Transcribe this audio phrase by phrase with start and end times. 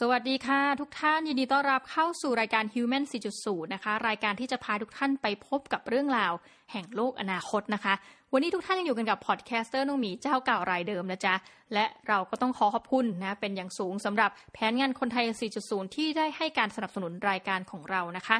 [0.00, 3.04] สวัสดีค่ะ ทุกท่านยินดีต้อนรับเข้าสู่รายการ Human
[3.38, 6.32] 4.0 นะคะ รายการที่จะพาทุกท่านไปพบกับเรื่องราว
[6.72, 7.94] แห่งโลกอนาคตนะคะ
[8.32, 11.34] วันนี้ทุกท่านยังอยู่กันกับ podcaster น้องหมีเจ้าเก่ารายเดิมนะจ๊ะ
[11.74, 15.24] และเราก็ต้องขอขอบคุณนะ เป็นอย่างสูงสำหรับแผนงานคนไทย
[15.60, 18.36] 4.0 ที่ได้ให้การสนับสนุนรายการของเรานะคะ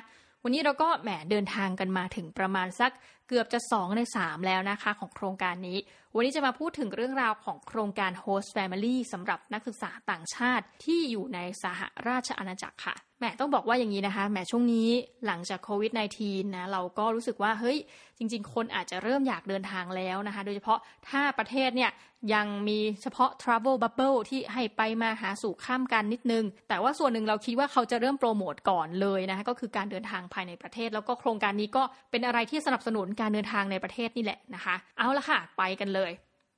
[0.46, 2.92] วันนี้เราก็แหมเดินทางกันมาถึงประมาณสัก
[3.28, 5.78] เกือบจะ 2 ใน 3 แล้วนะคะของโครงการนี้
[6.14, 14.88] วันนี้จะมาพูดถึงเรื่องราวของโครงการ Host Family สำหรับนักศึกษาต่างชาติที่อยู่ในสหราชอาณาจักรค่ะ มต้องบอกว่าอย่างนี้นะคะแหมช่วงนี้
[15.26, 17.78] หลังจากโควิด -19 นะเราก็รู้สึกว่าเฮ้ย
[18.18, 20.78] จริง ๆ คนอาจจะเริ่มอยากเดินทางแล้วนะคะ โดยเฉพาะ
[21.08, 21.90] ถ้าประเทศเนี่ย
[22.34, 36.10] ยังมีเฉพาะ travel bubble ที่ให้ไปมาหาสู่ข้ามกันนิดนึง แต่ว่าส่วนหนึ่งเราคิดว่าเขาจะเริ่มโปรโมทก่อนเลยนะคะก็คือการเดินทางภายในประเทศ แล้วก็โครงการนี้ก็เป็นอะไรที่สนับสนุนการเดินทางในประเทศนี่แหละนะคะ เอาละค่ะ ไปกันเลย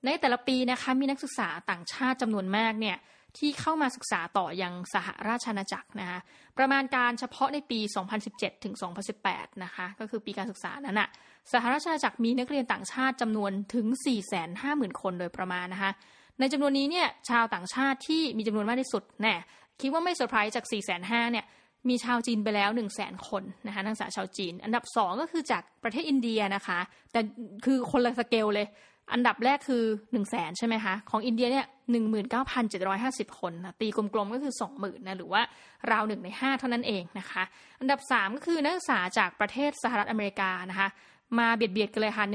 [0.05, 2.97] ในแต่ละปีนะคะมีนักศึกษาต่างชาติจำนวนมากเนี่ย
[3.39, 6.21] ที่เข้ามาศึกษาต่อยังสหราชอาณาจักรนะคะ
[6.59, 7.81] ประมาณการเฉพาะในปี
[8.23, 8.75] 2017 ถึง
[9.19, 11.09] 2018 นะคะก็คือปีการศึกษานั้นอะ
[11.53, 13.87] สหราชอาณาจักรมีนักเรียนต่างชาติจำนวนถึง
[14.45, 15.93] 450,000 คนโดยประมาณนะคะ
[16.41, 19.35] ในจำนวนนี้เนี่ยชาวต่างชาติที่มีจำนวนมากที่สุดแน่
[19.81, 20.65] คิดว่าไม่เซอร์ไพรส์จาก
[20.99, 21.47] 450,000เนี่ย
[21.89, 26.79] มีชาวจีนไปแล้ว1 0 0 0 0 0คนนะคะนักศึกษาชาวจีน อันดับ 2 ก็คือจากประเทศอินเดียนะคะ
[27.13, 27.21] แต่
[27.65, 28.67] คือคนละสเกลเลย
[29.13, 31.67] อันดับแรกคือ 1 0 0 0 0แสนใช่ไหมคะ ของอินเดียเนี่ย
[33.33, 35.43] 19,750คนนะตีกลมๆก็คือ20,000นะหรือว่า
[35.91, 37.43] ราวหนึ่งใน5เท่านั้นเองนะคะ
[37.81, 40.89] อันดับ3ก็คือนักศึกษาจากประเทศสหรัฐอเมริกานะคะ
[41.39, 42.27] มาเบียดเบียดกันเลยค่ะ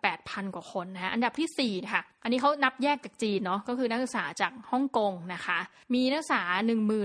[0.00, 5.58] 18,000กว่าคนนะคะอันดับที่4ค่ะ อันนี้เขานับแยกจากจีนเนาะก็คือนักศึกษาจากฮ่องกงนะคะ
[5.94, 6.42] มีนักศึกษา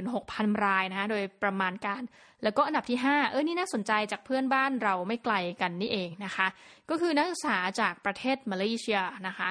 [0.02, 2.02] 16,000รายนะคะโดยประมาณการ
[2.44, 6.48] แล้วก็อันดับที่5เออนี่น่าสนใจจากเพื่อนบ้านเราไม่ไกลกันนี่เองนะคะ
[6.90, 9.50] ก็คือนักศึกษาจากประเทศมาเลเซียนะคะ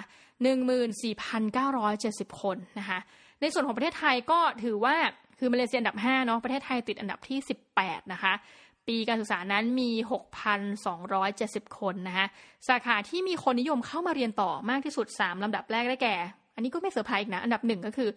[1.18, 2.98] 14,970คนนะคะ
[3.40, 4.96] ในส่วนของประเทศไทยก็ถือว่า
[5.38, 7.38] คือมาเลเซียอันดับ5เนาะประเทศไทยติดอันดับที่
[7.74, 8.32] 18 นะคะ
[8.88, 9.90] ปีการศึกษานั้นมี
[10.84, 12.26] 6,270 คนนะคะ
[12.68, 16.16] สาขาที่มีคนนิยมเข้ามาเรียนต่อมากที่สุด 3ลำดับแรกได้แก่
[16.54, 18.10] อันนี้ก็ไม่เซอร์ไพรส์นะ อันดับหนึ่งก็คือ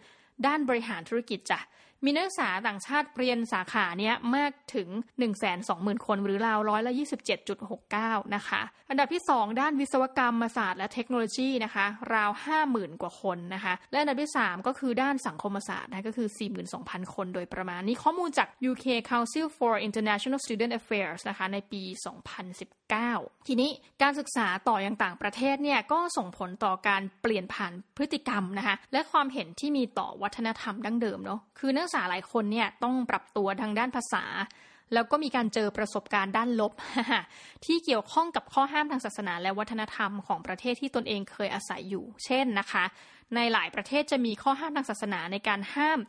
[0.46, 1.59] ด้านบริหารธุรกิจจ้ะ
[2.04, 4.90] มีนักศึกษาต่างชาติเรียนสาขาเนี้ยมากถึง
[5.48, 6.94] 120,000 คนหรือราวร้อยละ
[7.64, 12.32] 27.69 นะคะ อันดับที่ 2 ด้านวิศวกรรมศาสตร์และเทคโนโลยีนะคะ ราว
[12.66, 16.28] 50,000 กว่าคนนะคะ และอันดับที่ 3 ก็คือด้านสังคมศาสตร์นะก็คือ
[16.72, 21.82] 42,000 คนโดยประมาณนี้ข้อมูลจาก UK Council for International Student Affairs นะคะในปี
[22.66, 23.70] 2019 ทีนี้
[24.02, 34.23] การศึกษาต่ออยังต่างประเทศเนี่ยก็ส่งผลต่อการเปลี่ยนผ่านพฤติกรรมนะคะและความเห็นที่มีต่อวัฒนธรรมดั้งเดิมเนาะคือนักศึกษาหลายคนเนี่ยต้องปรับตัวทางด้านภาษา
[34.94, 36.73] แล้วก็มีการเจอประสบการณ์ด้านลบ
[37.66, 42.84] ที่เกี่ยวข้องกับข้อห้ามทางศาสนาและวัฒนธรรมของประเทศที่ตนเองเคยอาศัยอยู่ เช่นนะคะ
[43.35, 46.00] ในหลายประเทศจะมีข้อห้ามทางศาสนาในการห้าม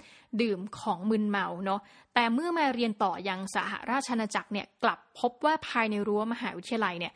[0.43, 1.81] ดื่มของมึนเมาเนาะ
[2.15, 7.13] แต่เมื่อมาเรียนต่อยังสหราชอาณาจักรเนี่ยกลับพบว่าภายในรั้วมหาวิทยาลัยเนี่ย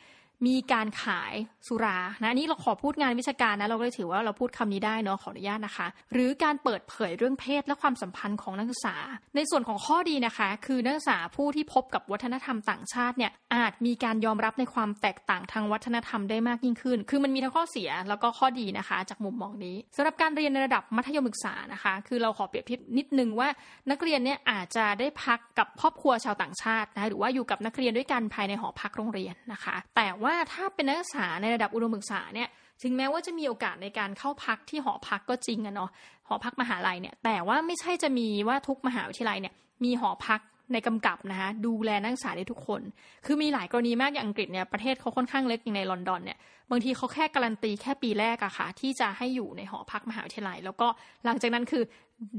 [0.46, 1.34] มีการขาย
[1.66, 8.96] สุรานะนี่เราขอพูดงานวิชาการนะเราก็เลยถือว่าเราพูดคำนี้ได้เนาะขออนุญาตนะคะ หรือการเปิดเผยเรื่องเพศและความสัมพันธ์ของนักศึกษา
[9.36, 23.48] ในส่วนของข้อดีนะคะ คือนักศึกษาผู้ที่พบกับวัฒนธรรมต่างชาติเนี่ยอาจมีการยอมรับในความแตกต่างทางวัฒนธรรมได้มากยิ่งขึ้น คือมันมีทั้งข้อเสียแล้วก็ข้อดีนะคะ จากมุมมองนี้สำหรับการเรียนในระดับมัธยมศึกษานะคะ คือเราขอเปรียบเทียบนิดนึงว่า
[23.90, 32.48] นักเรียนเนี่ยอาจจะได้พักกับครอบครัวชาวต่างชาตินะหรือว่าอยู่กับนักเรียนด้วยกันภายในหอพักโรงเรียนนะคะ แต่ว่าถ้าเป็นนักศึกษาในระดับอุดมศึกษาเนี่ย
[32.82, 35.90] ถึงแม้ว่าจะมีโอกาสในการเข้าพักที่หอพักก็จริงอะเนาะ
[36.28, 39.54] หอพักมหาลัยเนี่ย แต่ว่าไม่ใช่จะมีว่าทุกมหาวิทยาลัยเนี่ย
[39.84, 40.40] มีหอพัก
[40.72, 42.80] ในกำกับนะคะดูแลนักศึกษาได้ทุกคน
[43.26, 46.38] คือมีหลายกรณีมากอย่างอังกฤษเนี่ยประเทศเขาค่อนข้างเล็กอย่างในลอนดอนเนี่ย
[46.70, 50.88] บางทีเขาแค่การันตีแค่ปีแรกอะค่ะ ที่จะให้อยู่ในหอพักมหาวิทยาลัย แล้วก็
[51.24, 51.82] หลังจากนั้นคือ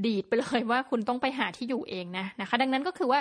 [0.05, 3.19] ดีดไปเลยว่าคุณต้องไปหาที่อยู่เองนะนะคะ ดังนั้นก็คือว่า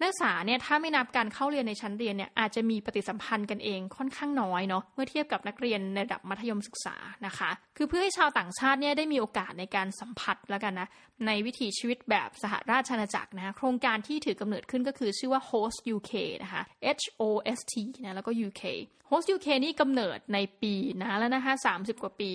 [0.00, 10.88] นักศึกษาเนี่ยถ้าไม่นับการเข้าเรียนในชั้นเรียนเนี่ยอาจจะมีปฏิสัมพันธ์กันเองค่อนข้างน้อยเนาะเมื่อเทียบกับนักเรียนในระดับมัธยมศึกษานะคะ คือเพื่อให้ชาวต่างชาติเนี่ยได้มีโอกาสในการสัมผัสแล้วกันนะ
[11.26, 16.12] ในวิถีชีวิตแบบสหราชอาณาจักรนะคะโครงการที่ถือกำเนิดขึ้นก็คือชื่อว่า Host UK
[16.42, 16.62] นะคะ
[17.00, 17.22] H O
[17.58, 18.62] S T นะแล้วก็ UK
[19.10, 22.28] Host UK นี่กำเนิดในปีนะแล้วนะคะ30 กว่าปี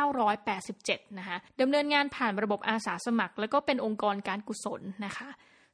[0.00, 5.28] 1987 นะคะดำเนินงานผ่านระบบอาสาสมัคร แล้วก็เป็นองค์กรการกุศลนะคะ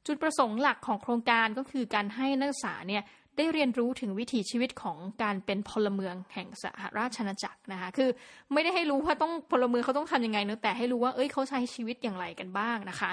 [0.07, 3.03] จุดประสงค์หลักของโครงการก็คือการให้นักศึกษาเนี่ย
[3.37, 8.09] ได้เรียนรู้ถึงวิถีชีวิตของการเป็นพลเมืองแห่งสหราชอาณาจักรนะคะ คือ
[8.53, 13.11] ไม่ได้ให้รู้ว่าต้องพลเมืองเขาต้องทำยังไงเนะแต่ให้รู้ว่าเอ้ยเขาใช้ชีวิตอย่างไรกันบ้างนะคะ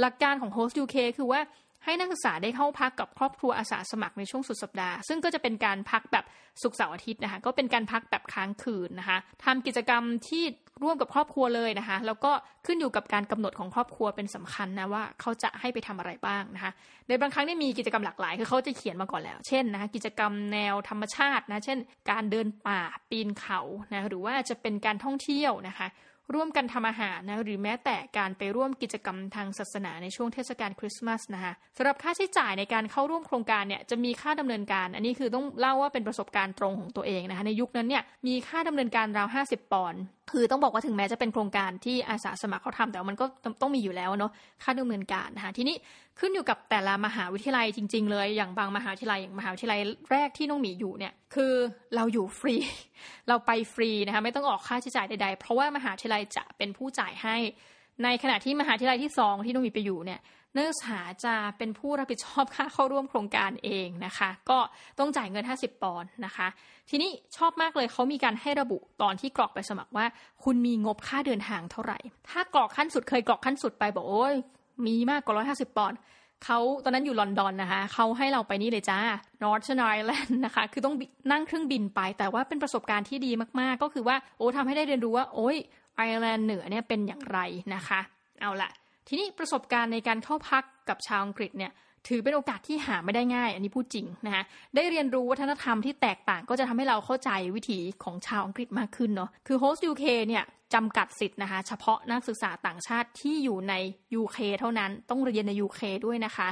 [0.00, 1.40] หลักการของ Host UK คือว่า
[1.86, 6.24] ให้นักศึกษาได้เข้าพักกับครอบครัวอาสาสมัครในช่วงสุดสัปดาห์ซึ่งก็จะเป็นการพักแบบ
[6.62, 10.44] ศุกเสาร์อาทิตย์นะคะก็เป็นการพักแบบค้างคืนนะคะทำกิจกรรมที่
[10.82, 12.32] ร่วมกับครอบครัวเลยนะคะแล้วก็
[12.66, 16.72] ขึ้นอยู่กับการกำหนดของครอบครัวเป็นสำคัญนะว่าเขาจะให้ไปทำอะไรบ้างนะคะ
[17.06, 21.78] โดยบางครั้งได้มีกิจกรรมหลากหลายคือเขาจะเขียนมาก่อนแล้ว เช่นนะคะกิจกรรมแนวธรรมชาตินะเช่น
[22.10, 22.80] การเดินป่า
[23.10, 23.60] ปีนเขา
[23.92, 25.86] นะหรือว่าจะเป็นการท่องเที่ยวนะคะ
[26.34, 40.00] ร่วมกันทำอาหารนะหรือแม้แต่การไปร่วมกิจกรรมทางศาสนาในช่วงเทศกาลคริสต์มาสนะคะสำหรับค่าใช้จ่ายในการเข้าร่วมโครงการเนี่ยจะมีค่าดำเนินการ อันนี้คือต้องเล่าว่าเป็นประสบการณ์ตรงของตัวเองนะคะในยุคนั้นเนี่ยมีค่าดำเนินการราว 50 ปอนด์
[40.30, 43.26] คือต้องบอกว่าถึงแม้จะเป็นโครงการที่อาสาสมัครเขาทำแต่มันก็
[43.60, 44.32] ต้องมีอยู่แล้วเนาะ
[44.62, 45.76] ค่าดำเนินการนะคะทีนี้
[46.18, 49.80] ขึ้นอยู่กับแต่ละมหาวิทยาลัยจริง ๆ เลย อย่างบางมหาวิทยาลัยอย่างมหาวิทยาลัย
[50.10, 51.52] แรกที่น้องหมีอยู่เนี่ยคือ
[51.94, 52.54] เราอยู่ฟรี
[53.28, 57.36] เราไปฟรีนะคะไม่ต้องออกค่าใช้จ่ายใด ๆ เพราะว่ามหาวิทยาลัยจะเป็นผู้จ่ายให้
[58.04, 60.20] ในขณะที่มหาวิทยาลัยที่สองที่น้องหมีไปอยู่เนี่ย
[60.56, 64.58] นักศึกษาจะเป็นผู้รับผิดชอบค่าเข้าร่วมโครงการเองนะคะ ก็
[64.98, 66.48] ต้องจ่ายเงิน 50 ปอนด์นะคะ
[66.90, 70.06] ทีนี้ชอบมากเลยเขามีการให้ระบุตอนที่กรอกไปสมัครว่า
[70.44, 71.98] คุณมีงบค่าเดินทางเท่าไหร่
[72.28, 74.34] ถ้ากรอกขั้นสุดเคยกรอกขั้นสุดไปบอกโอ้ย
[74.86, 75.98] มีมากกว่า150ปอนด์
[76.44, 78.98] เขาตอนนั้นอยู่ลอนดอนนะคะเขาให้เราไปนี่เลยจ้า
[79.42, 80.94] Northern Ireland นะคะ คือต้อง
[81.32, 83.30] นั่งเครื่องบินไป แต่ว่าเป็นประสบการณ์ที่ดี
[83.60, 85.56] มากๆ ก็คือว่าโอ้ทำให้ได้เรียนรู้ว่า โอ้ย
[85.96, 87.38] ไอร์แลนด์เหนือเนี่ยเป็นอย่างไร
[87.74, 88.00] นะคะ
[88.40, 88.70] เอาละ
[89.08, 91.72] ทีนี้ประสบการณ์ในการเข้าพักกับชาวอังกฤษเนี่ย
[92.08, 94.42] ถือเป็นโอกาสที่หาไม่ได้ง่าย อันนี้พูดจริงนะคะ
[94.74, 100.44] ได้เรียนรู้วัฒนธรรมที่แตกต่างก็จะทำให้เราเข้าใจวิถีของชาวอังกฤษมากขึ้นเนาะคือ Host UK เนี่ย
[100.74, 103.74] จำกัดสิทธิ์นะคะ เฉพาะนักศึกษาต่างชาติที่อยู่ใน
[104.20, 106.48] UK เท่านั้นต้องเรียนใน UK ด้วยนะคะ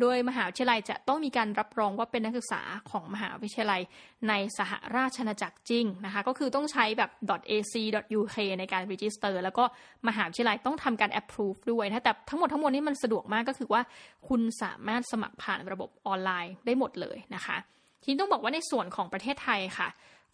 [0.00, 3.80] โดยมหาวิทยาลัยจะต้องมีการรับรองว่าเป็นนักศึกษาของมหาวิทยาลัย
[4.28, 7.10] ในสหราชอาณาจักรจริงนะคะ ก็คือต้องใช้แบบ
[7.50, 9.64] .ac.uk ในการ register แล้วก็
[10.08, 13.82] มหาวิทยาลัยต้องทำการ approve ด้วยนะแต่ทั้งหมดทั้งมวลนี้มันสะดวกมากก็คือว่า
[14.28, 17.56] คุณสามารถสมัครผ่านระบบออนไลน์ได้หมดเลยนะคะ
[18.06, 19.88] ทีนี้ต้องบอกว่าในส่วนของประเทศไทยค่ะ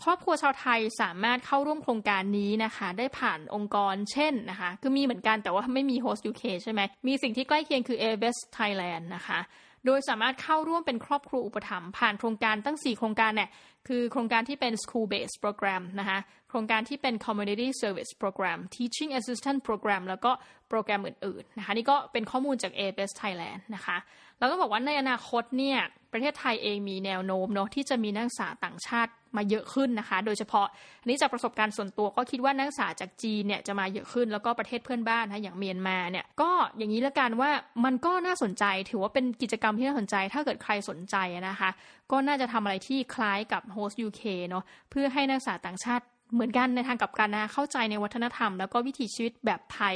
[0.04, 9.38] ครอบครัวชาวไทยสามารถเข้าร่วมโครงการนี้นะคะ ได้ผ่านองค์กรเช่นนะคะ คือมีเหมือนกันแต่ว่าไม่มี Host UK ใช่ไหมมีสิ่งที่ใกล้เคียงคือ a b e s Thailand นะคะ
[9.86, 13.50] โดยสามารถเข้าร่วมเป็นครอบครัวอุปถัมภ์ผ่านโครงการตั้ง 4 โครงการเนี่ย
[13.88, 16.18] คือโครงการที่เป็น school based program นะคะ
[16.50, 20.32] โครงการที่เป็น community service program teaching assistant program แล้วก็
[20.68, 23.96] โปรแกรมอื่นๆนะคะนี่ก็เป็นข้อมูลจาก a b s Thailand นะคะ
[24.38, 25.80] แล้วก็บอกว่าในอนาคตเนี่ย
[26.12, 30.67] ประเทศไทยเองมีแนวโน้มเนาะที่จะมีนักศึกษาต่างชาติมาเยอะขึ้นนะคะ โดยเฉพาะ
[31.00, 37.50] อันนี้จากประสบการณ์ส่วนตัวก็คิดว่านักศึกษาจากจีนเนี่ยจะมาเยอะขึ้นแล้วก็ประเทศเพื่อนบ้านนะอย่างเมียนมาเนี่ยก็อย่างนี้ละกันว่า
[37.85, 41.17] มันก็น่าสนใจถือว่าเป็นกิจกรรมที่น่าสนใจ ถ้าเกิดใครสนใจ
[41.49, 41.70] นะคะ
[42.11, 46.05] ก็น่าจะทำอะไรที่คล้ายกับ Host UK เนาะเพื่อให้นักศึกษาต่างชาติ
[46.35, 49.94] เหมือนกันในทางกับการนะเข้าใจในวัฒนธรรม แล้วก็วิถีชีวิตแบบไทย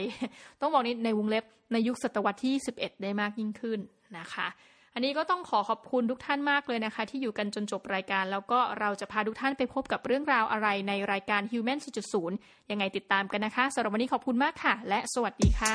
[0.60, 3.78] ต้องบอกนี้ในวงเล็บในยุคศตวรรษที่21ได้มากยิ่งขึ้น
[4.18, 4.46] นะคะ
[4.96, 11.78] อันนี้ก็ต้องขอขอบคุณทุกท่านมากเลยนะคะ ที่อยู่กันจนจบรายการ แล้วก็เราจะพาทุกท่านไปพบกับเรื่องราวอะไรในรายการ Human
[12.24, 15.74] 4.0 ยังไงติดตามกันนะคะสำหรับวันนี้ขอบคุณมากค่ะ และสวัสดีค่ะ